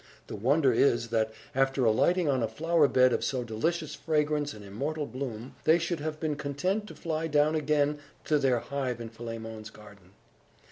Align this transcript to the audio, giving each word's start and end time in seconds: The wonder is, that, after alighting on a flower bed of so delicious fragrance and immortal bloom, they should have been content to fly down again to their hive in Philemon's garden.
The 0.25 0.35
wonder 0.35 0.73
is, 0.73 1.09
that, 1.09 1.31
after 1.53 1.85
alighting 1.85 2.27
on 2.27 2.41
a 2.41 2.47
flower 2.47 2.87
bed 2.87 3.13
of 3.13 3.23
so 3.23 3.43
delicious 3.43 3.93
fragrance 3.93 4.51
and 4.51 4.65
immortal 4.65 5.05
bloom, 5.05 5.53
they 5.63 5.77
should 5.77 5.99
have 5.99 6.19
been 6.19 6.37
content 6.37 6.87
to 6.87 6.95
fly 6.95 7.27
down 7.27 7.53
again 7.53 7.99
to 8.23 8.39
their 8.39 8.61
hive 8.61 8.99
in 8.99 9.09
Philemon's 9.09 9.69
garden. 9.69 10.13